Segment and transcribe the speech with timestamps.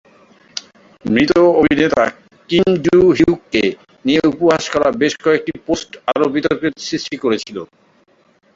[1.05, 1.31] মৃত
[1.59, 2.03] অভিনেতা
[2.49, 3.63] কিম জু-হিউককে
[4.05, 7.57] নিয়ে উপহাস করা বেশ কয়েকটি পোস্ট আরও বিতর্কের সৃষ্টি করেছিল।